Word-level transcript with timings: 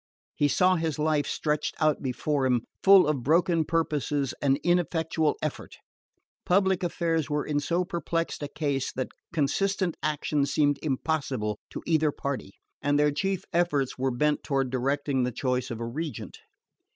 He 0.35 0.47
saw 0.47 0.77
his 0.77 0.97
life 0.97 1.27
stretched 1.27 1.75
out 1.79 2.01
before 2.01 2.47
him, 2.47 2.63
full 2.83 3.07
of 3.07 3.21
broken 3.21 3.63
purposes 3.63 4.33
and 4.41 4.57
ineffectual 4.63 5.37
effort. 5.43 5.75
Public 6.43 6.81
affairs 6.81 7.29
were 7.29 7.45
in 7.45 7.59
so 7.59 7.85
perplexed 7.85 8.41
a 8.41 8.47
case 8.47 8.91
that 8.93 9.09
consistent 9.31 9.95
action 10.01 10.47
seemed 10.47 10.79
impossible 10.81 11.59
to 11.69 11.83
either 11.85 12.11
party, 12.11 12.53
and 12.81 12.97
their 12.97 13.11
chief 13.11 13.43
efforts 13.53 13.95
were 13.95 14.09
bent 14.09 14.43
toward 14.43 14.71
directing 14.71 15.21
the 15.21 15.31
choice 15.31 15.69
of 15.69 15.79
a 15.79 15.85
regent. 15.85 16.39